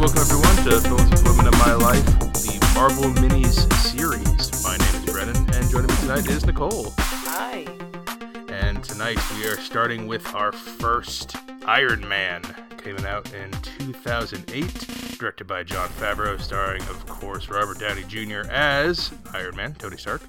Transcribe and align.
welcome 0.00 0.22
everyone 0.22 0.56
to 0.64 0.80
Films 0.80 1.10
with 1.10 1.36
Women 1.36 1.52
My 1.58 1.74
Life, 1.74 2.06
the 2.32 2.72
Marvel 2.74 3.04
Minis 3.22 3.70
series. 3.74 4.64
My 4.64 4.74
name 4.78 5.04
is 5.04 5.12
Brennan, 5.12 5.36
and 5.54 5.70
joining 5.70 5.88
me 5.88 5.96
tonight 5.96 6.26
is 6.26 6.46
Nicole. 6.46 6.94
Hi. 6.96 7.66
And 8.48 8.82
tonight 8.82 9.18
we 9.34 9.44
are 9.44 9.58
starting 9.58 10.06
with 10.06 10.34
our 10.34 10.52
first 10.52 11.36
Iron 11.66 12.08
Man 12.08 12.42
coming 12.80 13.04
out 13.04 13.30
in 13.34 13.50
2008, 13.78 15.18
directed 15.18 15.46
by 15.46 15.62
Jon 15.62 15.88
Favreau, 15.90 16.40
starring, 16.40 16.80
of 16.82 17.04
course, 17.06 17.48
Robert 17.48 17.78
Downey 17.78 18.04
Jr. 18.04 18.50
as 18.50 19.12
Iron 19.34 19.54
Man, 19.54 19.74
Tony 19.74 19.98
Stark. 19.98 20.22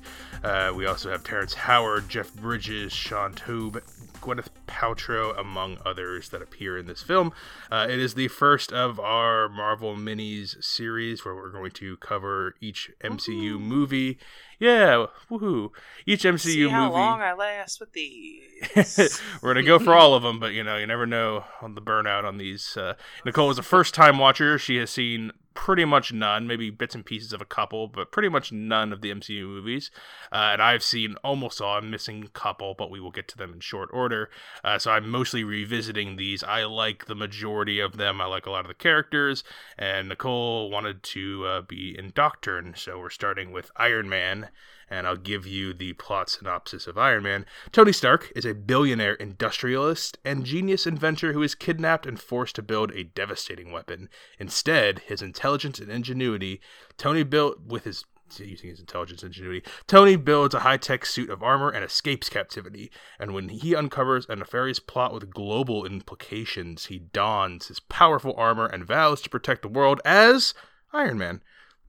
Uh, 0.43 0.73
we 0.75 0.85
also 0.85 1.09
have 1.09 1.23
Terrence 1.23 1.53
Howard, 1.53 2.09
Jeff 2.09 2.33
Bridges, 2.33 2.91
Shaun 2.91 3.33
Toub, 3.33 3.81
Gwyneth 4.21 4.49
Paltrow, 4.67 5.37
among 5.39 5.77
others 5.85 6.29
that 6.29 6.41
appear 6.41 6.77
in 6.77 6.87
this 6.87 7.01
film. 7.01 7.31
Uh, 7.71 7.87
it 7.89 7.99
is 7.99 8.15
the 8.15 8.27
first 8.27 8.73
of 8.73 8.99
our 8.99 9.47
Marvel 9.47 9.95
Minis 9.95 10.61
series 10.61 11.23
where 11.23 11.35
we're 11.35 11.51
going 11.51 11.71
to 11.71 11.95
cover 11.97 12.55
each 12.59 12.91
MCU 13.01 13.59
movie. 13.59 14.17
Yeah, 14.61 15.07
woohoo! 15.31 15.71
Each 16.05 16.21
MCU 16.23 16.39
See 16.39 16.67
how 16.69 16.83
movie. 16.89 16.93
long 16.99 17.19
I 17.21 17.33
last 17.33 17.79
with 17.79 17.93
these. 17.93 19.19
we're 19.41 19.55
gonna 19.55 19.65
go 19.65 19.79
for 19.79 19.95
all 19.95 20.13
of 20.13 20.21
them, 20.21 20.39
but 20.39 20.53
you 20.53 20.63
know, 20.63 20.77
you 20.77 20.85
never 20.85 21.07
know 21.07 21.45
on 21.63 21.73
the 21.73 21.81
burnout 21.81 22.25
on 22.25 22.37
these. 22.37 22.77
Uh, 22.77 22.93
Nicole 23.25 23.49
is 23.49 23.57
a 23.57 23.63
first-time 23.63 24.19
watcher. 24.19 24.59
She 24.59 24.75
has 24.75 24.91
seen 24.91 25.31
pretty 25.53 25.85
much 25.85 26.13
none, 26.13 26.47
maybe 26.47 26.69
bits 26.69 26.95
and 26.95 27.05
pieces 27.05 27.33
of 27.33 27.41
a 27.41 27.45
couple, 27.45 27.87
but 27.87 28.11
pretty 28.11 28.29
much 28.29 28.51
none 28.51 28.93
of 28.93 29.01
the 29.01 29.11
MCU 29.11 29.45
movies. 29.45 29.91
Uh, 30.31 30.51
and 30.53 30.61
I've 30.61 30.83
seen 30.83 31.15
almost 31.23 31.61
all. 31.61 31.77
I'm 31.77 31.89
missing 31.89 32.23
a 32.23 32.29
couple, 32.29 32.73
but 32.77 32.89
we 32.89 32.99
will 32.99 33.11
get 33.11 33.27
to 33.29 33.37
them 33.37 33.53
in 33.53 33.59
short 33.59 33.89
order. 33.93 34.29
Uh, 34.63 34.79
so 34.79 34.91
I'm 34.91 35.09
mostly 35.09 35.43
revisiting 35.43 36.15
these. 36.15 36.43
I 36.43 36.63
like 36.63 37.05
the 37.05 37.15
majority 37.15 37.79
of 37.79 37.97
them. 37.97 38.21
I 38.21 38.25
like 38.25 38.45
a 38.45 38.51
lot 38.51 38.65
of 38.65 38.69
the 38.69 38.73
characters, 38.73 39.43
and 39.77 40.09
Nicole 40.09 40.69
wanted 40.69 41.03
to 41.03 41.45
uh, 41.45 41.61
be 41.61 41.97
in 41.97 42.11
Doctrine, 42.13 42.73
so 42.75 42.99
we're 42.99 43.09
starting 43.09 43.51
with 43.51 43.71
Iron 43.75 44.09
Man 44.09 44.49
and 44.91 45.07
I'll 45.07 45.15
give 45.15 45.47
you 45.47 45.73
the 45.73 45.93
plot 45.93 46.29
synopsis 46.29 46.85
of 46.85 46.97
Iron 46.97 47.23
Man. 47.23 47.45
Tony 47.71 47.93
Stark 47.93 48.31
is 48.35 48.45
a 48.45 48.53
billionaire 48.53 49.13
industrialist 49.13 50.17
and 50.25 50.45
genius 50.45 50.85
inventor 50.85 51.31
who 51.31 51.41
is 51.41 51.55
kidnapped 51.55 52.05
and 52.05 52.19
forced 52.19 52.55
to 52.57 52.61
build 52.61 52.91
a 52.91 53.05
devastating 53.05 53.71
weapon. 53.71 54.09
Instead, 54.37 54.99
his 54.99 55.21
intelligence 55.41 55.79
and 55.79 55.91
ingenuity, 55.91 56.61
Tony 56.97 57.23
built 57.23 57.61
with 57.65 57.83
his 57.83 58.05
using 58.37 58.69
his 58.69 58.79
intelligence 58.79 59.23
and 59.23 59.33
ingenuity, 59.33 59.67
Tony 59.87 60.15
builds 60.15 60.53
a 60.53 60.59
high-tech 60.59 61.03
suit 61.05 61.29
of 61.29 61.43
armor 61.43 61.69
and 61.69 61.83
escapes 61.83 62.29
captivity. 62.29 62.91
And 63.19 63.33
when 63.33 63.49
he 63.49 63.75
uncovers 63.75 64.25
a 64.29 64.35
nefarious 64.37 64.79
plot 64.79 65.13
with 65.13 65.33
global 65.33 65.83
implications, 65.85 66.85
he 66.85 66.99
dons 66.99 67.67
his 67.67 67.81
powerful 67.81 68.33
armor 68.37 68.67
and 68.67 68.85
vows 68.85 69.19
to 69.21 69.29
protect 69.29 69.63
the 69.63 69.67
world 69.67 69.99
as 70.05 70.53
Iron 70.93 71.17
Man. 71.17 71.41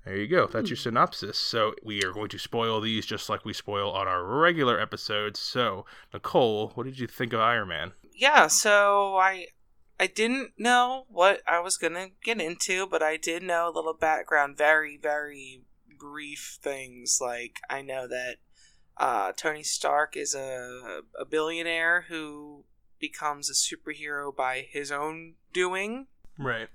There 0.04 0.16
you 0.16 0.26
go. 0.26 0.48
That's 0.48 0.70
your 0.70 0.78
hmm. 0.78 0.82
synopsis. 0.82 1.38
So 1.38 1.74
we 1.84 2.02
are 2.02 2.12
going 2.12 2.30
to 2.30 2.38
spoil 2.38 2.80
these 2.80 3.06
just 3.06 3.28
like 3.28 3.44
we 3.44 3.52
spoil 3.52 3.92
on 3.92 4.08
our 4.08 4.24
regular 4.24 4.80
episodes. 4.80 5.38
So 5.38 5.84
Nicole, 6.12 6.72
what 6.74 6.86
did 6.86 6.98
you 6.98 7.06
think 7.06 7.32
of 7.34 7.40
Iron 7.40 7.68
Man? 7.68 7.92
yeah, 8.14 8.46
so 8.46 9.16
I 9.16 9.46
I 10.02 10.08
didn't 10.08 10.54
know 10.58 11.06
what 11.08 11.42
I 11.46 11.60
was 11.60 11.76
gonna 11.78 12.08
get 12.24 12.40
into, 12.40 12.88
but 12.88 13.04
I 13.04 13.16
did 13.16 13.40
know 13.40 13.68
a 13.68 13.70
little 13.70 13.94
background, 13.94 14.58
very 14.58 14.98
very 15.00 15.62
brief 15.96 16.58
things. 16.60 17.18
Like 17.20 17.60
I 17.70 17.82
know 17.82 18.08
that 18.08 18.38
uh, 18.96 19.30
Tony 19.36 19.62
Stark 19.62 20.16
is 20.16 20.34
a 20.34 21.02
a 21.16 21.24
billionaire 21.24 22.06
who 22.08 22.64
becomes 22.98 23.48
a 23.48 23.52
superhero 23.52 24.34
by 24.34 24.66
his 24.68 24.90
own 24.90 25.34
doing. 25.52 26.08
Right. 26.36 26.68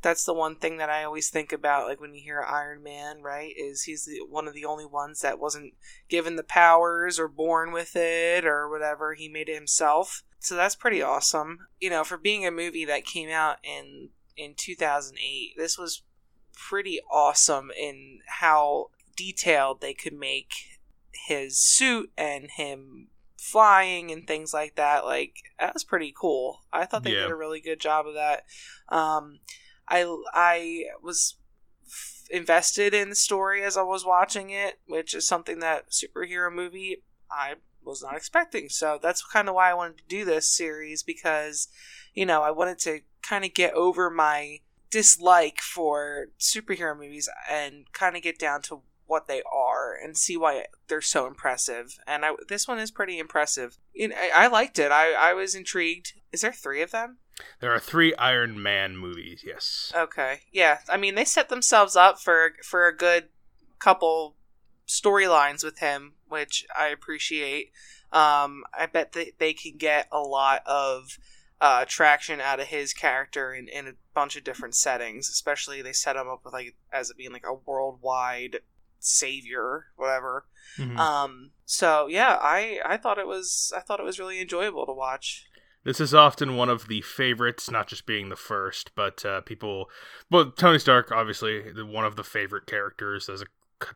That's 0.00 0.24
the 0.24 0.34
one 0.34 0.56
thing 0.56 0.76
that 0.78 0.88
I 0.90 1.02
always 1.04 1.28
think 1.28 1.52
about, 1.52 1.88
like 1.88 2.00
when 2.00 2.14
you 2.14 2.22
hear 2.22 2.40
Iron 2.42 2.82
Man, 2.82 3.20
right? 3.22 3.52
Is 3.56 3.82
he's 3.82 4.04
the, 4.04 4.20
one 4.28 4.46
of 4.46 4.54
the 4.54 4.64
only 4.64 4.86
ones 4.86 5.20
that 5.22 5.38
wasn't 5.40 5.74
given 6.08 6.36
the 6.36 6.44
powers 6.44 7.18
or 7.18 7.26
born 7.28 7.72
with 7.72 7.96
it 7.96 8.44
or 8.44 8.68
whatever. 8.68 9.14
He 9.14 9.28
made 9.28 9.48
it 9.48 9.54
himself. 9.56 10.22
So 10.38 10.54
that's 10.54 10.76
pretty 10.76 11.02
awesome. 11.02 11.66
You 11.80 11.90
know, 11.90 12.04
for 12.04 12.16
being 12.16 12.46
a 12.46 12.50
movie 12.52 12.84
that 12.84 13.04
came 13.04 13.28
out 13.28 13.56
in 13.64 14.10
in 14.36 14.54
2008, 14.56 15.54
this 15.56 15.76
was 15.76 16.02
pretty 16.54 17.00
awesome 17.10 17.70
in 17.76 18.20
how 18.40 18.90
detailed 19.16 19.80
they 19.80 19.94
could 19.94 20.12
make 20.14 20.50
his 21.26 21.58
suit 21.58 22.10
and 22.16 22.50
him 22.52 23.08
flying 23.36 24.10
and 24.12 24.26
things 24.26 24.54
like 24.54 24.76
that. 24.76 25.04
Like 25.04 25.34
that 25.58 25.74
was 25.74 25.82
pretty 25.84 26.14
cool. 26.16 26.60
I 26.72 26.84
thought 26.86 27.02
they 27.02 27.14
Yeah. 27.14 27.22
did 27.22 27.30
a 27.30 27.36
really 27.36 27.60
good 27.60 27.80
job 27.80 28.06
of 28.06 28.14
that. 28.14 28.44
Um, 28.88 29.40
I 29.88 30.16
I 30.32 30.84
was 31.02 31.36
f- 31.86 32.24
invested 32.30 32.94
in 32.94 33.10
the 33.10 33.14
story 33.14 33.62
as 33.62 33.76
I 33.76 33.82
was 33.82 34.04
watching 34.04 34.50
it, 34.50 34.80
which 34.86 35.14
is 35.14 35.26
something 35.26 35.60
that 35.60 35.90
superhero 35.90 36.52
movie 36.52 37.02
I 37.30 37.54
was 37.84 38.02
not 38.02 38.16
expecting. 38.16 38.68
So 38.68 38.98
that's 39.00 39.24
kind 39.24 39.48
of 39.48 39.54
why 39.54 39.70
I 39.70 39.74
wanted 39.74 39.98
to 39.98 40.04
do 40.08 40.24
this 40.24 40.48
series 40.48 41.02
because 41.02 41.68
you 42.14 42.26
know 42.26 42.42
I 42.42 42.50
wanted 42.50 42.78
to 42.80 43.00
kind 43.22 43.44
of 43.44 43.54
get 43.54 43.74
over 43.74 44.10
my 44.10 44.60
dislike 44.90 45.60
for 45.60 46.28
superhero 46.38 46.98
movies 46.98 47.28
and 47.50 47.92
kind 47.92 48.16
of 48.16 48.22
get 48.22 48.38
down 48.38 48.62
to 48.62 48.82
what 49.08 49.26
they 49.26 49.42
are 49.50 49.94
and 49.94 50.16
see 50.16 50.36
why 50.36 50.66
they're 50.88 51.00
so 51.00 51.26
impressive. 51.26 51.98
And 52.06 52.24
I, 52.24 52.32
this 52.48 52.68
one 52.68 52.78
is 52.78 52.90
pretty 52.90 53.18
impressive. 53.18 53.78
You 53.94 54.08
know, 54.08 54.16
I, 54.16 54.44
I 54.44 54.46
liked 54.48 54.78
it. 54.78 54.92
I, 54.92 55.12
I 55.12 55.32
was 55.32 55.54
intrigued. 55.54 56.12
Is 56.30 56.42
there 56.42 56.52
three 56.52 56.82
of 56.82 56.90
them? 56.90 57.18
There 57.60 57.72
are 57.72 57.78
three 57.80 58.14
Iron 58.16 58.62
Man 58.62 58.96
movies. 58.96 59.42
Yes. 59.44 59.92
Okay. 59.94 60.40
Yeah. 60.52 60.78
I 60.88 60.96
mean, 60.96 61.14
they 61.14 61.24
set 61.24 61.48
themselves 61.48 61.96
up 61.96 62.20
for 62.20 62.52
for 62.64 62.86
a 62.86 62.96
good 62.96 63.28
couple 63.78 64.36
storylines 64.86 65.62
with 65.62 65.78
him, 65.78 66.14
which 66.28 66.66
I 66.76 66.88
appreciate. 66.88 67.72
Um, 68.12 68.64
I 68.76 68.86
bet 68.86 69.12
that 69.12 69.38
they 69.38 69.52
can 69.52 69.76
get 69.76 70.08
a 70.10 70.20
lot 70.20 70.62
of 70.66 71.18
uh, 71.60 71.84
traction 71.86 72.40
out 72.40 72.60
of 72.60 72.68
his 72.68 72.92
character 72.94 73.52
in, 73.52 73.68
in 73.68 73.86
a 73.88 73.92
bunch 74.14 74.36
of 74.36 74.44
different 74.44 74.74
settings. 74.74 75.28
Especially 75.28 75.82
they 75.82 75.92
set 75.92 76.16
him 76.16 76.28
up 76.28 76.40
with 76.44 76.54
like 76.54 76.76
as 76.92 77.10
it 77.10 77.16
being 77.16 77.32
like 77.32 77.46
a 77.46 77.54
worldwide 77.54 78.60
savior, 79.00 79.86
whatever. 79.96 80.46
Mhm. 80.76 80.96
Um, 80.96 81.50
so 81.64 82.06
yeah, 82.06 82.38
I 82.40 82.80
I 82.84 82.96
thought 82.96 83.18
it 83.18 83.26
was 83.26 83.72
I 83.76 83.80
thought 83.80 84.00
it 84.00 84.04
was 84.04 84.18
really 84.18 84.40
enjoyable 84.40 84.86
to 84.86 84.92
watch. 84.92 85.46
This 85.88 86.00
is 86.00 86.12
often 86.12 86.54
one 86.54 86.68
of 86.68 86.86
the 86.86 87.00
favorites, 87.00 87.70
not 87.70 87.88
just 87.88 88.04
being 88.04 88.28
the 88.28 88.36
first, 88.36 88.90
but 88.94 89.24
uh, 89.24 89.40
people. 89.40 89.88
Well, 90.30 90.50
Tony 90.50 90.78
Stark, 90.78 91.10
obviously, 91.10 91.62
one 91.82 92.04
of 92.04 92.14
the 92.14 92.22
favorite 92.22 92.66
characters 92.66 93.30
as 93.30 93.40
a 93.40 93.46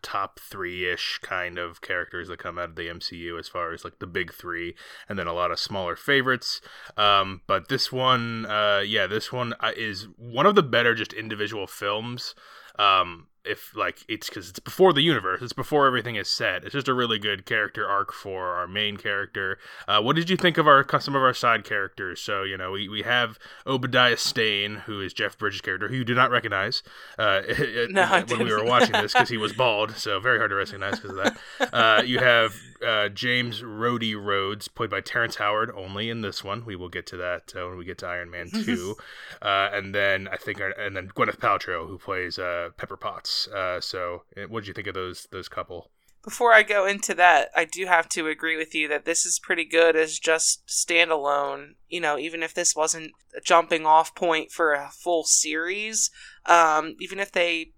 top 0.01 0.41
three 0.41 0.91
ish 0.91 1.19
kind 1.23 1.59
of 1.59 1.83
characters 1.83 2.29
that 2.29 2.39
come 2.39 2.59
out 2.59 2.71
of 2.71 2.77
the 2.77 2.87
MCU 2.87 3.39
as 3.39 3.47
far 3.47 3.75
as 3.75 3.85
like 3.85 3.99
the 3.99 4.07
big 4.07 4.33
three, 4.33 4.75
and 5.07 5.19
then 5.19 5.27
a 5.27 5.35
lot 5.35 5.51
of 5.51 5.59
smaller 5.59 5.95
favorites. 5.95 6.63
Um, 6.97 7.43
but 7.47 7.69
this 7.69 7.93
one, 7.93 8.47
uh, 8.47 8.83
yeah, 8.87 9.07
this 9.07 9.31
one 9.31 9.53
uh, 9.61 9.73
is 9.77 10.09
one 10.17 10.47
of 10.47 10.55
the 10.55 10.63
better 10.63 10.95
just 10.95 11.13
individual 11.13 11.67
films. 11.67 12.35
Um, 12.79 13.27
if 13.45 13.75
like 13.77 14.05
it's 14.09 14.29
because 14.29 14.51
it's 14.51 14.61
before 14.61 14.93
the 14.93 15.03
universe, 15.03 15.43
it's 15.43 15.53
before 15.53 15.87
everything 15.87 16.17
is 16.17 16.29
set. 16.29 16.65
It's 16.65 16.73
just 16.73 16.89
a 16.89 16.95
really 16.95 17.19
good 17.19 17.47
character 17.47 17.87
arc 17.87 18.13
for 18.13 18.55
our 18.55 18.67
main 18.67 18.97
character. 18.97 19.59
Uh, 19.89 20.01
what 20.01 20.17
did 20.17 20.31
you 20.31 20.37
think 20.37 20.59
of 20.59 20.67
our 20.67 20.87
some 21.01 21.15
of 21.15 21.23
our 21.23 21.35
side 21.35 21.65
characters? 21.65 22.21
So 22.21 22.43
you 22.43 22.57
know 22.57 22.73
we, 22.73 22.89
we 22.89 23.03
have 23.03 23.39
Obadiah 23.67 24.17
Stane, 24.17 24.77
who 24.87 25.01
is 25.01 25.13
Jeff 25.13 25.37
Bridges' 25.39 25.61
character, 25.61 25.89
who 25.89 25.97
you 25.97 26.05
do 26.05 26.15
not 26.15 26.31
recognize 26.31 26.83
uh, 27.19 27.43
No, 27.91 28.03
I 28.03 28.23
when 28.23 28.45
we 28.45 28.53
were 28.53 28.65
watching 28.65 28.93
this 28.93 29.13
because 29.13 29.29
he 29.29 29.37
was 29.37 29.53
bald, 29.63 29.97
so 29.97 30.21
very 30.21 30.39
hard 30.39 30.51
to 30.51 30.57
recognize 30.57 31.01
because 31.01 31.17
of 31.17 31.25
that. 31.59 31.73
Uh, 31.73 32.03
you 32.03 32.19
have 32.19 32.55
uh, 32.85 33.09
James 33.09 33.63
Rhodey 33.63 34.15
Rhodes, 34.15 34.69
played 34.69 34.91
by 34.91 35.01
Terrence 35.01 35.37
Howard, 35.37 35.71
only 35.75 36.11
in 36.11 36.21
this 36.21 36.43
one. 36.45 36.65
We 36.65 36.77
will 36.77 36.89
get 36.89 37.07
to 37.09 37.17
that 37.19 37.53
uh, 37.57 37.67
when 37.69 37.79
we 37.79 37.85
get 37.85 37.99
to 37.99 38.07
Iron 38.07 38.31
Man 38.31 38.51
two, 38.51 38.97
uh, 39.41 39.71
and 39.73 39.95
then 39.95 40.29
I 40.29 40.37
think, 40.37 40.61
our, 40.61 40.71
and 40.71 40.97
then 40.97 41.09
Gwyneth 41.09 41.39
Paltrow, 41.39 41.89
who 41.89 41.99
plays 41.99 42.39
uh, 42.39 42.71
Pepper 42.77 42.97
Potts. 42.97 43.32
Uh, 43.55 43.81
so, 43.81 44.25
what 44.49 44.61
did 44.61 44.69
you 44.69 44.75
think 44.75 44.89
of 44.89 44.95
those 44.95 45.27
those 45.31 45.49
couple? 45.49 45.91
Before 46.25 46.53
I 46.53 46.63
go 46.63 46.87
into 46.87 47.15
that, 47.15 47.49
I 47.55 47.65
do 47.65 47.87
have 47.87 48.09
to 48.11 48.29
agree 48.29 48.57
with 48.57 48.77
you 48.77 48.87
that 48.89 49.05
this 49.05 49.27
is 49.27 49.41
pretty 49.41 49.65
good 49.65 49.97
as 49.97 50.21
just 50.21 50.65
standalone. 50.69 51.75
You 51.89 52.01
know, 52.01 52.17
even 52.17 52.43
if 52.43 52.55
this 52.55 52.77
wasn't 52.77 53.13
a 53.37 53.41
jumping 53.41 53.87
off 53.87 54.15
point 54.15 54.53
for 54.53 54.73
a 54.73 54.91
full 54.93 55.25
series, 55.25 56.11
um, 56.47 56.95
even 57.01 57.19
if 57.19 57.33
they, 57.33 57.73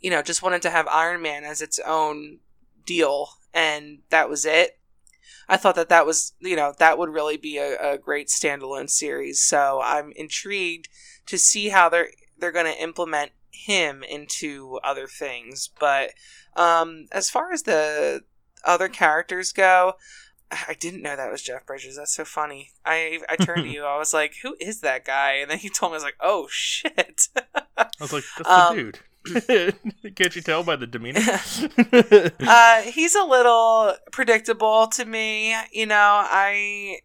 you 0.00 0.10
know, 0.10 0.22
just 0.22 0.42
wanted 0.42 0.62
to 0.62 0.70
have 0.70 0.88
Iron 0.88 1.22
Man 1.22 1.44
as 1.44 1.62
its 1.62 1.78
own 1.86 2.40
deal 2.84 3.28
and 3.54 3.98
that 4.10 4.28
was 4.28 4.44
it, 4.44 4.78
I 5.48 5.56
thought 5.56 5.74
that 5.76 5.88
that 5.88 6.06
was, 6.06 6.32
you 6.40 6.56
know, 6.56 6.74
that 6.78 6.98
would 6.98 7.10
really 7.10 7.36
be 7.36 7.58
a, 7.58 7.92
a 7.92 7.98
great 7.98 8.28
standalone 8.28 8.90
series. 8.90 9.40
So 9.42 9.80
I'm 9.84 10.12
intrigued 10.16 10.88
to 11.26 11.38
see 11.38 11.68
how 11.68 11.88
they're 11.88 12.08
they're 12.38 12.52
going 12.52 12.66
to 12.66 12.82
implement 12.82 13.30
him 13.52 14.02
into 14.02 14.78
other 14.82 15.06
things. 15.06 15.70
But 15.78 16.10
um, 16.56 17.06
as 17.12 17.30
far 17.30 17.52
as 17.52 17.62
the 17.62 18.22
other 18.64 18.88
characters 18.88 19.52
go, 19.52 19.94
I 20.50 20.74
didn't 20.78 21.02
know 21.02 21.16
that 21.16 21.30
was 21.30 21.42
Jeff 21.42 21.64
Bridges. 21.64 21.96
That's 21.96 22.14
so 22.14 22.24
funny. 22.24 22.72
I 22.84 23.20
I 23.28 23.36
turned 23.36 23.62
to 23.64 23.68
you. 23.72 23.84
I 23.84 23.96
was 23.98 24.12
like, 24.12 24.34
"Who 24.42 24.56
is 24.60 24.80
that 24.80 25.04
guy?" 25.04 25.34
And 25.34 25.50
then 25.50 25.60
you 25.62 25.70
told 25.70 25.92
me, 25.92 25.94
I 25.94 25.98
was 25.98 26.04
like, 26.04 26.16
"Oh 26.20 26.46
shit." 26.50 27.28
I 27.76 27.86
was 28.00 28.12
like, 28.12 28.24
that's 28.36 28.48
Um, 28.48 28.76
the 28.76 28.82
dude. 28.82 28.98
Can't 30.16 30.34
you 30.36 30.42
tell 30.42 30.62
by 30.64 30.74
the 30.76 30.86
demeanor? 30.86 31.20
uh, 32.40 32.82
he's 32.82 33.14
a 33.14 33.22
little 33.24 33.94
predictable 34.10 34.88
to 34.88 35.04
me. 35.04 35.54
You 35.72 35.86
know, 35.86 35.96
I 36.24 36.98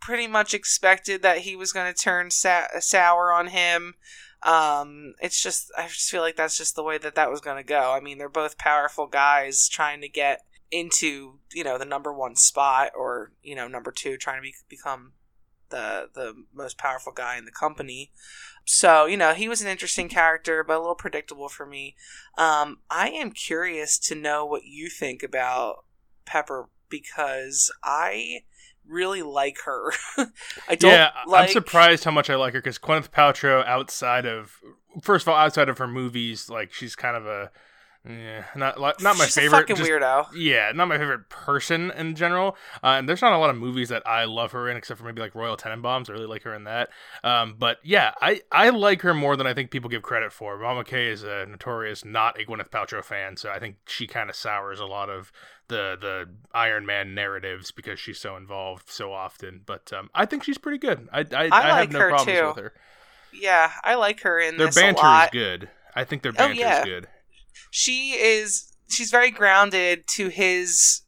pretty 0.00 0.26
much 0.28 0.54
expected 0.54 1.22
that 1.22 1.38
he 1.38 1.56
was 1.56 1.72
going 1.72 1.92
to 1.92 1.98
turn 2.00 2.30
sa- 2.30 2.68
sour 2.78 3.32
on 3.32 3.48
him. 3.48 3.94
Um, 4.44 5.14
it's 5.20 5.42
just 5.42 5.72
I 5.76 5.88
just 5.88 6.10
feel 6.10 6.20
like 6.20 6.36
that's 6.36 6.58
just 6.58 6.76
the 6.76 6.82
way 6.82 6.98
that 6.98 7.14
that 7.14 7.30
was 7.30 7.40
going 7.40 7.56
to 7.56 7.66
go. 7.66 7.92
I 7.92 8.00
mean, 8.00 8.18
they're 8.18 8.28
both 8.28 8.58
powerful 8.58 9.06
guys 9.06 9.68
trying 9.68 10.02
to 10.02 10.08
get 10.08 10.42
into 10.70 11.38
you 11.52 11.64
know 11.64 11.78
the 11.78 11.84
number 11.84 12.12
one 12.12 12.36
spot 12.36 12.90
or 12.94 13.32
you 13.42 13.54
know 13.54 13.68
number 13.68 13.90
two, 13.90 14.16
trying 14.16 14.38
to 14.38 14.42
be- 14.42 14.54
become 14.68 15.12
the 15.70 16.10
the 16.14 16.44
most 16.52 16.76
powerful 16.76 17.12
guy 17.12 17.38
in 17.38 17.46
the 17.46 17.50
company. 17.50 18.12
So 18.66 19.06
you 19.06 19.16
know 19.16 19.32
he 19.32 19.48
was 19.48 19.62
an 19.62 19.68
interesting 19.68 20.10
character, 20.10 20.62
but 20.62 20.76
a 20.76 20.80
little 20.80 20.94
predictable 20.94 21.48
for 21.48 21.64
me. 21.64 21.96
Um, 22.36 22.80
I 22.90 23.08
am 23.10 23.30
curious 23.30 23.98
to 24.00 24.14
know 24.14 24.44
what 24.44 24.64
you 24.64 24.90
think 24.90 25.22
about 25.22 25.84
Pepper 26.26 26.68
because 26.90 27.72
I 27.82 28.42
really 28.88 29.22
like 29.22 29.58
her. 29.64 29.92
I 30.68 30.74
don't. 30.74 30.90
yeah, 30.90 31.10
like... 31.26 31.48
I'm 31.48 31.52
surprised 31.52 32.04
how 32.04 32.10
much 32.10 32.30
I 32.30 32.36
like 32.36 32.54
her 32.54 32.60
because 32.60 32.78
Gwyneth 32.78 33.10
Paltrow, 33.10 33.64
outside 33.66 34.26
of 34.26 34.60
first 35.02 35.24
of 35.24 35.28
all, 35.28 35.36
outside 35.36 35.68
of 35.68 35.78
her 35.78 35.88
movies, 35.88 36.48
like 36.48 36.72
she's 36.72 36.94
kind 36.94 37.16
of 37.16 37.26
a 37.26 37.50
yeah, 38.06 38.44
not 38.54 38.78
like 38.78 39.00
not 39.00 39.16
my 39.16 39.24
She's 39.24 39.34
favorite. 39.34 39.58
A 39.58 39.60
fucking 39.62 39.76
just- 39.76 39.90
weirdo. 39.90 40.26
Yeah, 40.34 40.72
not 40.74 40.88
my 40.88 40.98
favorite 40.98 41.28
person 41.30 41.90
in 41.92 42.14
general. 42.14 42.56
Uh, 42.82 42.88
and 42.98 43.08
there's 43.08 43.22
not 43.22 43.32
a 43.32 43.38
lot 43.38 43.50
of 43.50 43.56
movies 43.56 43.88
that 43.88 44.06
I 44.06 44.24
love 44.24 44.52
her 44.52 44.68
in, 44.68 44.76
except 44.76 45.00
for 45.00 45.06
maybe 45.06 45.20
like 45.22 45.34
Royal 45.34 45.56
Tenenbaums. 45.56 46.10
I 46.10 46.12
really 46.12 46.26
like 46.26 46.42
her 46.42 46.54
in 46.54 46.64
that. 46.64 46.90
Um, 47.22 47.56
but 47.58 47.78
yeah, 47.82 48.12
I, 48.20 48.42
I 48.52 48.68
like 48.70 49.00
her 49.02 49.14
more 49.14 49.36
than 49.36 49.46
I 49.46 49.54
think 49.54 49.70
people 49.70 49.88
give 49.88 50.02
credit 50.02 50.32
for. 50.32 50.58
Mama 50.58 50.84
Kay 50.84 51.08
is 51.08 51.22
a 51.22 51.46
notorious 51.46 52.04
not 52.04 52.38
a 52.40 52.44
Gwyneth 52.44 52.68
Paltrow 52.70 53.02
fan, 53.02 53.36
so 53.38 53.50
I 53.50 53.58
think 53.58 53.76
she 53.86 54.06
kind 54.06 54.28
of 54.28 54.36
sours 54.36 54.80
a 54.80 54.86
lot 54.86 55.08
of 55.08 55.32
the 55.68 55.96
the 55.98 56.28
Iron 56.52 56.84
Man 56.84 57.14
narratives 57.14 57.70
because 57.70 57.98
she's 57.98 58.18
so 58.18 58.36
involved 58.36 58.90
so 58.90 59.12
often. 59.14 59.62
But 59.64 59.90
um, 59.94 60.10
I 60.14 60.26
think 60.26 60.44
she's 60.44 60.58
pretty 60.58 60.78
good. 60.78 61.08
I 61.10 61.20
I, 61.20 61.48
I, 61.50 61.62
have 61.62 61.76
like 61.78 61.92
no 61.92 62.00
her, 62.00 62.08
problems 62.10 62.38
too. 62.38 62.46
with 62.48 62.56
her. 62.56 62.72
Yeah, 63.32 63.72
I 63.82 63.94
like 63.94 64.20
her 64.20 64.38
in 64.38 64.58
Their 64.58 64.70
banter 64.70 65.00
is 65.24 65.30
good. 65.32 65.70
I 65.96 66.04
think 66.04 66.22
their 66.22 66.32
Oh, 66.32 66.36
banter 66.36 66.54
yeah. 66.54 66.78
is 66.80 66.84
good. 66.84 67.08
She 67.70 68.12
is. 68.12 68.72
She's 68.88 69.10
very 69.10 69.30
grounded 69.30 70.06
to 70.08 70.28
his, 70.28 71.02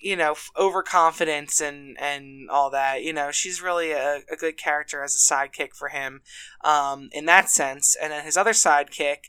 you 0.00 0.16
know, 0.16 0.36
overconfidence 0.58 1.60
and 1.60 1.98
and 2.00 2.48
all 2.50 2.70
that. 2.70 3.02
You 3.02 3.12
know, 3.12 3.30
she's 3.30 3.62
really 3.62 3.92
a, 3.92 4.20
a 4.30 4.36
good 4.36 4.56
character 4.56 5.02
as 5.02 5.14
a 5.14 5.34
sidekick 5.34 5.74
for 5.74 5.88
him, 5.88 6.22
um, 6.62 7.08
in 7.12 7.26
that 7.26 7.48
sense. 7.48 7.96
And 8.00 8.12
then 8.12 8.24
his 8.24 8.36
other 8.36 8.52
sidekick, 8.52 9.24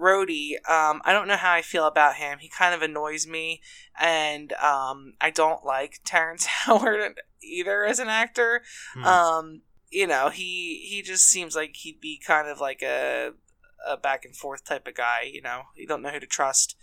Rhodey. 0.00 0.52
Um, 0.68 1.02
I 1.04 1.12
don't 1.12 1.28
know 1.28 1.36
how 1.36 1.52
I 1.52 1.62
feel 1.62 1.86
about 1.86 2.16
him. 2.16 2.38
He 2.38 2.48
kind 2.48 2.74
of 2.74 2.82
annoys 2.82 3.26
me, 3.26 3.60
and 3.98 4.52
um, 4.54 5.14
I 5.20 5.30
don't 5.30 5.64
like 5.64 6.00
Terrence 6.04 6.46
Howard 6.64 7.20
either 7.42 7.84
as 7.84 7.98
an 7.98 8.08
actor. 8.08 8.62
Hmm. 8.94 9.04
Um, 9.04 9.60
you 9.90 10.06
know, 10.06 10.28
he 10.28 10.86
he 10.88 11.02
just 11.02 11.26
seems 11.26 11.54
like 11.54 11.76
he'd 11.76 12.00
be 12.00 12.20
kind 12.24 12.48
of 12.48 12.60
like 12.60 12.82
a 12.82 13.32
a 13.86 13.96
back 13.96 14.24
and 14.24 14.36
forth 14.36 14.64
type 14.64 14.86
of 14.86 14.94
guy. 14.94 15.22
You 15.32 15.42
know, 15.42 15.62
you 15.74 15.86
don't 15.86 16.02
know 16.02 16.10
who 16.10 16.20
to 16.20 16.26
trust. 16.26 16.76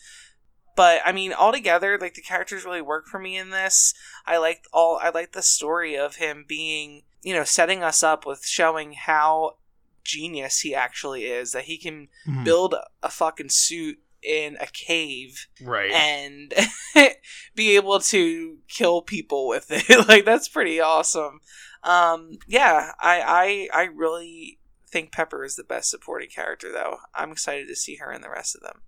But 0.76 1.02
I 1.06 1.12
mean, 1.12 1.34
altogether, 1.34 1.98
like 2.00 2.16
the 2.16 2.22
characters 2.22 2.66
really 2.66 2.82
work 2.82 3.06
for 3.08 3.20
me 3.20 3.38
in 3.38 3.52
this. 3.52 3.94
I 4.26 4.38
like 4.38 4.64
all. 4.74 5.00
I 5.02 5.10
like 5.10 5.32
the 5.34 5.42
story 5.44 5.96
of 5.98 6.16
him 6.16 6.46
being, 6.48 7.04
you 7.22 7.34
know, 7.34 7.44
setting 7.44 7.84
us 7.84 8.02
up 8.02 8.26
with 8.26 8.46
showing 8.46 8.94
how 8.94 9.58
genius 10.04 10.62
he 10.62 10.74
actually 10.74 11.26
is. 11.26 11.52
That 11.52 11.66
he 11.66 11.78
can 11.78 12.08
Mhm. 12.28 12.44
build 12.44 12.76
a 13.04 13.10
fucking 13.10 13.50
suit 13.50 14.00
in 14.24 14.56
a 14.62 14.68
cave 14.68 15.48
right. 15.62 15.92
and 15.92 16.54
be 17.56 17.76
able 17.76 18.00
to 18.00 18.58
kill 18.68 19.02
people 19.02 19.48
with 19.48 19.68
it. 19.70 19.88
like 20.08 20.26
that's 20.26 20.48
pretty 20.48 20.80
awesome. 20.80 21.40
Um, 21.84 22.38
yeah, 22.48 22.94
I, 23.00 23.68
I 23.74 23.82
I 23.82 23.84
really 23.94 24.60
think 24.94 25.12
Pepper 25.12 25.44
is 25.44 25.56
the 25.56 25.64
best 25.64 25.90
supporting 25.90 26.30
character 26.30 26.72
though. 26.72 27.00
I'm 27.16 27.32
excited 27.32 27.68
to 27.68 27.76
see 27.76 27.96
her 27.96 28.14
in 28.14 28.22
the 28.22 28.30
rest 28.30 28.56
of 28.56 28.62
them. 28.62 28.84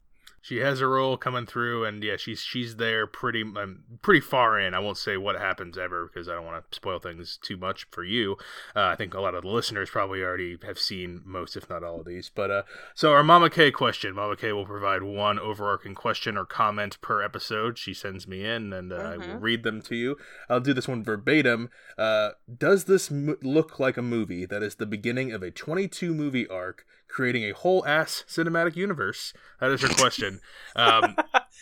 She 0.46 0.58
has 0.58 0.80
a 0.80 0.86
role 0.86 1.18
coming 1.18 1.48
through, 1.48 1.86
and 1.86 2.04
yeah, 2.04 2.18
she's 2.18 2.42
she's 2.42 2.76
there 2.76 3.08
pretty 3.08 3.42
um, 3.42 3.80
pretty 4.04 4.20
far 4.22 4.60
in. 4.60 4.76
I 4.76 4.80
won't 4.80 5.00
say 5.00 5.18
what 5.18 5.36
happens 5.40 5.76
ever 5.76 6.06
because 6.06 6.30
I 6.30 6.36
don't 6.36 6.46
want 6.46 6.70
to 6.70 6.76
spoil 6.76 7.00
things 7.00 7.40
too 7.42 7.58
much 7.58 7.88
for 7.90 8.04
you. 8.04 8.34
Uh, 8.76 8.84
I 8.84 8.96
think 8.96 9.16
a 9.16 9.20
lot 9.22 9.34
of 9.34 9.42
the 9.42 9.50
listeners 9.50 9.90
probably 9.90 10.22
already 10.22 10.56
have 10.64 10.78
seen 10.78 11.22
most, 11.26 11.58
if 11.58 11.68
not 11.68 11.84
all, 11.84 12.02
of 12.02 12.06
these. 12.06 12.30
But 12.30 12.52
uh, 12.52 12.64
so 12.94 13.12
our 13.12 13.24
Mama 13.24 13.50
K 13.50 13.72
question, 13.72 14.14
Mama 14.14 14.36
K 14.36 14.52
will 14.54 14.66
provide 14.68 15.02
one 15.02 15.40
overarching 15.40 15.96
question 15.96 16.38
or 16.38 16.46
comment 16.46 17.02
per 17.02 17.24
episode. 17.24 17.80
She 17.80 17.96
sends 17.96 18.28
me 18.28 18.46
in, 18.46 18.72
and 18.72 18.94
uh, 18.94 18.98
I 18.98 19.18
will 19.18 19.26
Mhm. 19.26 19.42
read 19.42 19.64
them 19.64 19.82
to 19.82 19.96
you. 19.96 20.16
I'll 20.48 20.60
do 20.60 20.74
this 20.74 20.88
one 20.88 21.04
verbatim. 21.04 21.72
Uh, 21.98 22.32
does 22.56 22.84
this 22.84 23.10
mo- 23.10 23.38
look 23.42 23.80
like 23.80 23.98
a 23.98 24.04
movie 24.04 24.46
that 24.46 24.62
is 24.62 24.76
the 24.76 24.86
beginning 24.86 25.32
of 25.32 25.42
a 25.42 25.50
22 25.50 26.14
movie 26.14 26.48
arc? 26.48 26.86
Creating 27.16 27.44
a 27.44 27.54
whole 27.54 27.86
ass 27.88 28.26
cinematic 28.28 28.76
universe. 28.76 29.32
That 29.62 29.72
is 29.72 29.82
her 29.82 29.88
question. 29.88 30.42
Um, 30.76 31.16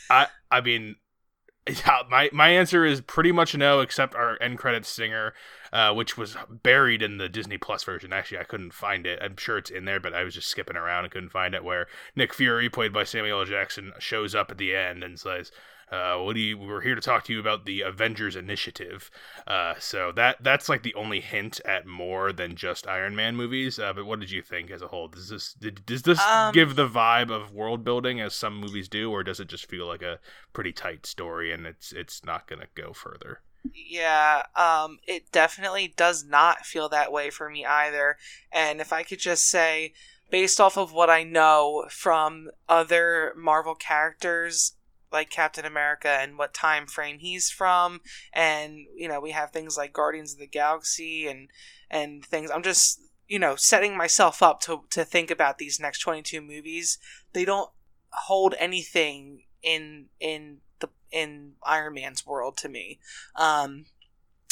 I 0.10 0.26
I 0.50 0.62
mean, 0.62 0.96
yeah, 1.70 2.00
my 2.10 2.32
my 2.34 2.50
answer 2.50 2.84
is 2.84 3.02
pretty 3.02 3.32
much 3.32 3.56
no, 3.56 3.80
except 3.82 4.16
our 4.16 4.42
end 4.42 4.58
credits 4.58 4.90
singer, 4.90 5.36
uh, 5.74 5.94
which 5.94 6.18
was 6.18 6.38
buried 6.50 7.02
in 7.02 7.18
the 7.18 7.28
Disney 7.28 7.58
Plus 7.58 7.84
version. 7.84 8.14
Actually, 8.14 8.38
I 8.38 8.44
couldn't 8.44 8.74
find 8.74 9.06
it. 9.06 9.20
I'm 9.22 9.36
sure 9.36 9.58
it's 9.58 9.72
in 9.72 9.84
there, 9.86 10.00
but 10.00 10.14
I 10.14 10.24
was 10.24 10.36
just 10.36 10.48
skipping 10.48 10.78
around 10.78 11.04
and 11.04 11.12
couldn't 11.12 11.32
find 11.32 11.54
it. 11.54 11.64
Where 11.66 11.88
Nick 12.16 12.34
Fury, 12.34 12.70
played 12.70 12.94
by 12.94 13.04
Samuel 13.04 13.40
L. 13.40 13.46
Jackson, 13.46 13.92
shows 14.00 14.36
up 14.36 14.52
at 14.52 14.58
the 14.58 14.74
end 14.76 15.04
and 15.04 15.20
says. 15.20 15.52
Uh, 15.92 16.18
what 16.18 16.34
do 16.34 16.40
you? 16.40 16.58
We're 16.58 16.82
here 16.82 16.96
to 16.96 17.02
talk 17.02 17.24
to 17.26 17.34
you 17.34 17.40
about 17.40 17.66
the 17.66 17.82
Avengers 17.82 18.36
Initiative. 18.36 19.12
Uh, 19.46 19.76
so 19.78 20.12
that 20.14 20.38
that's 20.42 20.68
like 20.68 20.82
the 20.82 20.96
only 20.96 21.20
hint 21.20 21.62
at 21.66 21.86
more 21.86 22.34
than 22.34 22.56
just 22.56 22.88
Iron 22.88 23.16
Man 23.16 23.36
movies. 23.36 23.78
Uh, 23.78 23.94
but 23.94 24.06
what 24.06 24.20
did 24.20 24.32
you 24.32 24.42
think 24.42 24.72
as 24.72 24.82
a 24.82 24.88
whole? 24.88 25.08
Does 25.10 25.30
this 25.30 25.54
did, 25.54 25.86
does 25.86 26.02
this 26.02 26.20
Um, 26.22 26.52
give 26.52 26.76
the 26.76 26.88
vibe 26.88 27.30
of 27.30 27.52
world 27.54 27.84
building 27.84 28.20
as 28.20 28.34
some 28.34 28.56
movies 28.58 28.88
do, 28.88 29.12
or 29.12 29.24
does 29.24 29.40
it 29.40 29.50
just 29.50 29.70
feel 29.70 29.86
like 29.86 30.02
a 30.02 30.20
pretty 30.52 30.72
tight 30.72 31.06
story 31.06 31.52
and 31.52 31.68
it's 31.68 31.92
it's 31.92 32.26
not 32.26 32.48
gonna 32.48 32.68
go 32.74 32.92
further? 32.94 33.42
Yeah, 33.72 34.44
um, 34.56 35.00
it 35.08 35.32
definitely 35.32 35.94
does 35.96 36.24
not 36.24 36.66
feel 36.66 36.90
that 36.90 37.12
way 37.12 37.30
for 37.30 37.50
me 37.50 37.66
either. 37.66 38.18
And 38.52 38.82
if 38.82 38.92
I 38.92 39.04
could 39.04 39.20
just 39.20 39.48
say, 39.48 39.94
based 40.30 40.60
off 40.60 40.78
of 40.78 40.92
what 40.92 41.10
I 41.10 41.24
know 41.24 41.86
from 41.90 42.50
other 42.68 43.34
Marvel 43.38 43.76
characters 43.76 44.74
like 45.12 45.30
Captain 45.30 45.64
America 45.64 46.10
and 46.10 46.38
what 46.38 46.54
time 46.54 46.88
frame 46.88 47.20
he's 47.20 47.52
from, 47.52 48.02
and 48.34 48.80
you 48.96 49.08
know 49.08 49.22
we 49.22 49.32
have 49.32 49.52
things 49.52 49.78
like 49.78 49.94
Guardians 49.94 50.34
of 50.34 50.40
the 50.40 50.48
Galaxy 50.48 51.28
and 51.28 51.50
and 51.90 52.26
things. 52.26 52.50
I'm 52.52 52.64
just 52.64 53.00
you 53.28 53.40
know 53.40 53.56
setting 53.56 53.96
myself 53.96 54.42
up 54.42 54.60
to 54.62 54.82
to 54.90 55.06
think 55.06 55.30
about 55.32 55.60
these 55.60 55.80
next 55.80 56.00
22 56.00 56.42
movies. 56.42 56.98
They 57.34 57.46
don't 57.46 57.70
hold 58.10 58.56
anything 58.60 59.44
in 59.62 60.08
in 60.20 60.58
the 60.84 60.90
in 61.12 61.54
Iron 61.64 61.94
Man's 61.94 62.26
world 62.26 62.58
to 62.58 62.70
me. 62.70 63.00
Um, 63.36 63.86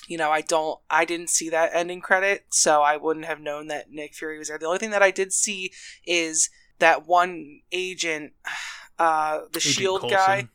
you 0.07 0.17
know, 0.17 0.31
I 0.31 0.41
don't, 0.41 0.79
I 0.89 1.05
didn't 1.05 1.29
see 1.29 1.50
that 1.50 1.71
ending 1.73 2.01
credit, 2.01 2.45
so 2.50 2.81
I 2.81 2.97
wouldn't 2.97 3.25
have 3.25 3.39
known 3.39 3.67
that 3.67 3.91
Nick 3.91 4.13
Fury 4.13 4.38
was 4.38 4.47
there. 4.47 4.57
The 4.57 4.65
only 4.65 4.79
thing 4.79 4.91
that 4.91 5.03
I 5.03 5.11
did 5.11 5.33
see 5.33 5.71
is 6.05 6.50
that 6.79 7.07
one 7.07 7.61
agent, 7.71 8.33
uh, 9.00 9.41
the 9.51 9.59
Agent 9.59 9.75
Shield 9.75 10.01
Coulson. 10.01 10.17
guy. 10.17 10.47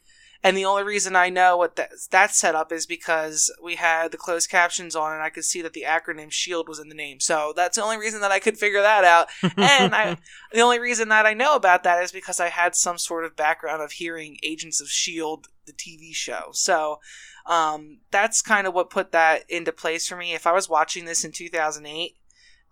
And 0.46 0.56
the 0.56 0.64
only 0.64 0.84
reason 0.84 1.16
I 1.16 1.28
know 1.28 1.56
what 1.56 1.74
that 1.74 1.90
that's 2.08 2.38
set 2.38 2.54
up 2.54 2.70
is 2.70 2.86
because 2.86 3.52
we 3.60 3.74
had 3.74 4.12
the 4.12 4.16
closed 4.16 4.48
captions 4.48 4.94
on, 4.94 5.12
and 5.12 5.20
I 5.20 5.28
could 5.28 5.44
see 5.44 5.60
that 5.62 5.72
the 5.72 5.84
acronym 5.84 6.30
SHIELD 6.30 6.68
was 6.68 6.78
in 6.78 6.88
the 6.88 6.94
name. 6.94 7.18
So 7.18 7.52
that's 7.56 7.76
the 7.76 7.82
only 7.82 7.98
reason 7.98 8.20
that 8.20 8.30
I 8.30 8.38
could 8.38 8.56
figure 8.56 8.80
that 8.80 9.02
out. 9.02 9.26
And 9.56 9.92
I, 9.92 10.16
the 10.52 10.60
only 10.60 10.78
reason 10.78 11.08
that 11.08 11.26
I 11.26 11.34
know 11.34 11.56
about 11.56 11.82
that 11.82 12.00
is 12.00 12.12
because 12.12 12.38
I 12.38 12.48
had 12.48 12.76
some 12.76 12.96
sort 12.96 13.24
of 13.24 13.34
background 13.34 13.82
of 13.82 13.90
hearing 13.90 14.38
Agents 14.44 14.80
of 14.80 14.86
S.H.I.E.L.D., 14.86 15.48
the 15.66 15.72
TV 15.72 16.14
show. 16.14 16.50
So 16.52 17.00
um, 17.46 17.98
that's 18.12 18.40
kind 18.40 18.68
of 18.68 18.74
what 18.74 18.88
put 18.88 19.10
that 19.10 19.50
into 19.50 19.72
place 19.72 20.06
for 20.06 20.14
me. 20.16 20.32
If 20.32 20.46
I 20.46 20.52
was 20.52 20.68
watching 20.68 21.06
this 21.06 21.24
in 21.24 21.32
2008, 21.32 22.14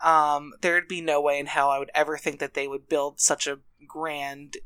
um, 0.00 0.52
there'd 0.60 0.86
be 0.86 1.00
no 1.00 1.20
way 1.20 1.40
in 1.40 1.46
hell 1.46 1.70
I 1.70 1.80
would 1.80 1.90
ever 1.92 2.18
think 2.18 2.38
that 2.38 2.54
they 2.54 2.68
would 2.68 2.88
build 2.88 3.20
such 3.20 3.48
a 3.48 3.58
grand 3.84 4.58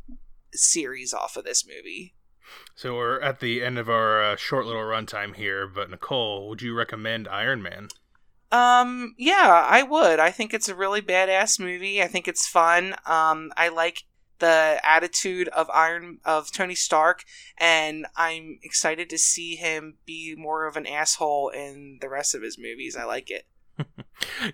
series 0.52 1.14
off 1.14 1.38
of 1.38 1.44
this 1.44 1.66
movie. 1.66 2.14
So 2.74 2.94
we're 2.94 3.20
at 3.20 3.40
the 3.40 3.62
end 3.62 3.78
of 3.78 3.88
our 3.88 4.22
uh, 4.22 4.36
short 4.36 4.66
little 4.66 4.82
runtime 4.82 5.34
here, 5.34 5.66
but 5.66 5.90
Nicole, 5.90 6.48
would 6.48 6.62
you 6.62 6.74
recommend 6.74 7.28
Iron 7.28 7.62
Man? 7.62 7.88
Um, 8.50 9.14
yeah, 9.18 9.66
I 9.68 9.82
would. 9.82 10.18
I 10.18 10.30
think 10.30 10.54
it's 10.54 10.68
a 10.68 10.74
really 10.74 11.02
badass 11.02 11.60
movie. 11.60 12.02
I 12.02 12.06
think 12.06 12.26
it's 12.26 12.46
fun. 12.46 12.94
Um, 13.04 13.52
I 13.56 13.68
like 13.68 14.04
the 14.38 14.80
attitude 14.84 15.48
of 15.48 15.68
Iron 15.70 16.18
of 16.24 16.52
Tony 16.52 16.74
Stark, 16.74 17.24
and 17.58 18.06
I'm 18.16 18.58
excited 18.62 19.10
to 19.10 19.18
see 19.18 19.56
him 19.56 19.96
be 20.06 20.34
more 20.36 20.66
of 20.66 20.76
an 20.76 20.86
asshole 20.86 21.48
in 21.50 21.98
the 22.00 22.08
rest 22.08 22.34
of 22.34 22.42
his 22.42 22.58
movies. 22.58 22.96
I 22.96 23.04
like 23.04 23.30
it. 23.30 23.46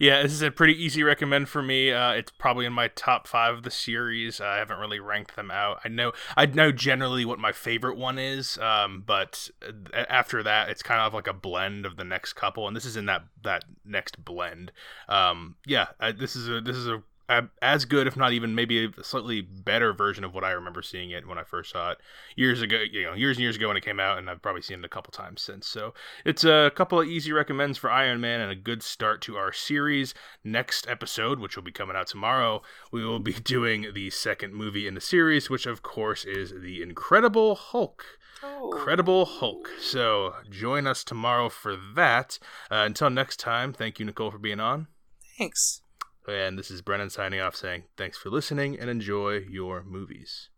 Yeah, 0.00 0.23
this 0.23 0.33
is 0.33 0.42
a 0.42 0.50
pretty 0.50 0.83
easy 0.83 1.02
recommend 1.02 1.49
for 1.49 1.62
me. 1.62 1.92
Uh, 1.92 2.12
it's 2.12 2.30
probably 2.30 2.66
in 2.66 2.73
my 2.73 2.88
top 2.88 3.26
five 3.26 3.54
of 3.54 3.62
the 3.62 3.71
series. 3.71 4.40
I 4.40 4.56
haven't 4.56 4.78
really 4.78 5.00
ranked 5.00 5.37
them 5.37 5.50
out. 5.50 5.80
I 5.85 5.88
know 5.88 6.12
I 6.37 6.47
know 6.47 6.73
generally 6.73 7.25
what 7.25 7.38
my 7.38 7.52
favorite 7.52 7.97
one 7.97 8.18
is, 8.18 8.59
um, 8.59 9.02
but 9.06 9.50
uh, 9.66 10.04
after 10.09 10.42
that, 10.42 10.68
it's 10.68 10.83
kind 10.83 11.00
of 11.00 11.14
like 11.14 11.26
a 11.26 11.33
blend 11.33 11.87
of 11.87 11.97
the 11.97 12.04
next 12.04 12.35
couple, 12.35 12.66
and 12.66 12.76
this 12.76 12.85
is 12.85 12.97
in 12.97 13.06
that 13.06 13.25
that 13.42 13.64
next 13.85 14.25
blend. 14.25 14.73
Um, 15.09 15.56
yeah, 15.66 15.88
I, 16.00 16.12
this 16.12 16.37
is 16.37 16.49
a 16.49 16.61
this 16.61 16.76
is 16.76 16.87
a 16.87 17.02
as 17.28 17.85
good, 17.85 18.07
if 18.07 18.16
not 18.16 18.33
even 18.33 18.54
maybe 18.54 18.85
a 18.85 19.04
slightly 19.04 19.40
better 19.40 19.93
version 19.93 20.25
of 20.25 20.35
what 20.35 20.45
I 20.45 20.50
remember 20.50 20.83
seeing 20.83 21.11
it 21.11 21.26
when 21.26 21.38
I 21.38 21.45
first 21.45 21.71
saw 21.71 21.93
it 21.93 21.99
years 22.37 22.61
ago. 22.61 22.78
You 22.90 23.04
know, 23.04 23.14
years 23.14 23.37
and 23.37 23.43
years 23.43 23.57
ago 23.57 23.69
when 23.69 23.76
it 23.76 23.85
came 23.85 24.00
out, 24.00 24.19
and 24.19 24.28
I've 24.28 24.43
probably 24.43 24.62
seen 24.62 24.81
it 24.81 24.85
a 24.85 24.88
couple 24.88 25.12
times 25.12 25.40
since. 25.40 25.66
So 25.66 25.95
it's 26.25 26.45
a 26.45 26.71
couple 26.75 27.00
of 27.00 27.09
easy 27.09 27.33
recommends 27.33 27.78
for 27.78 27.90
Iron 27.90 28.21
Man 28.21 28.40
and 28.40 28.50
a 28.50 28.57
good 28.57 28.83
start 28.83 29.23
to 29.23 29.37
our 29.37 29.52
series. 29.52 30.14
Next 30.43 30.88
episode, 30.88 31.38
which 31.38 31.57
will 31.57 31.62
be 31.62 31.73
coming 31.73 31.97
out 31.97 32.07
tomorrow, 32.07 32.62
we 32.93 33.04
will 33.04 33.21
be 33.21 33.33
doing 33.45 33.93
the 33.95 34.11
second 34.11 34.54
movie 34.54 34.87
in 34.87 34.95
the 34.95 35.00
series, 35.00 35.49
which 35.49 35.66
of 35.66 35.83
course 35.83 36.25
is 36.25 36.52
the 36.61 36.83
Incredible 36.83 37.54
Hulk. 37.54 38.04
Oh. 38.43 38.71
Incredible 38.71 39.25
Hulk. 39.25 39.71
So 39.81 40.35
join 40.50 40.87
us 40.87 41.02
tomorrow 41.04 41.49
for 41.49 41.76
that. 41.95 42.38
Uh, 42.71 42.85
until 42.85 43.09
next 43.09 43.40
time, 43.40 43.73
thank 43.73 43.99
you, 43.99 44.04
Nicole, 44.04 44.31
for 44.31 44.38
being 44.38 44.61
on. 44.61 44.88
Thanks. 45.38 45.81
And 46.26 46.59
this 46.59 46.71
is 46.71 46.83
Brennan 46.83 47.11
signing 47.11 47.40
off 47.40 47.54
saying 47.54 47.85
thanks 47.97 48.16
for 48.16 48.31
listening 48.31 48.78
and 48.78 48.88
enjoy 48.88 49.45
your 49.49 49.83
movies. 49.83 50.49